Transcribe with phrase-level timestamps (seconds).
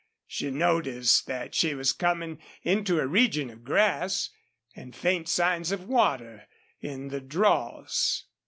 [0.25, 4.31] She noticed that she was coming into a region of grass,
[4.75, 6.47] and faint signs of water
[6.79, 8.25] in the draws.